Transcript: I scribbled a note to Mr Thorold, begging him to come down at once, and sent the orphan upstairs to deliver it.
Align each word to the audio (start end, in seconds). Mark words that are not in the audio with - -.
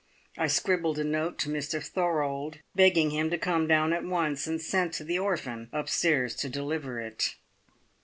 I 0.35 0.47
scribbled 0.47 0.97
a 0.97 1.03
note 1.03 1.37
to 1.41 1.49
Mr 1.49 1.79
Thorold, 1.79 2.57
begging 2.75 3.11
him 3.11 3.29
to 3.29 3.37
come 3.37 3.67
down 3.67 3.93
at 3.93 4.03
once, 4.03 4.47
and 4.47 4.59
sent 4.59 4.97
the 4.97 5.19
orphan 5.19 5.69
upstairs 5.71 6.33
to 6.37 6.49
deliver 6.49 6.99
it. 6.99 7.35